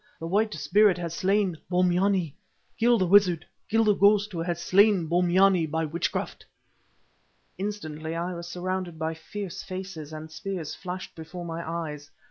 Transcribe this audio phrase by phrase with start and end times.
[0.19, 2.33] The White Spirit has slain Bombyane.
[2.79, 6.43] Kill the wizard, kill the ghost who has slain Bombyane by witchcraft."
[7.59, 12.09] Instantly I was surrounded by fierce faces, and spears flashed before my eyes.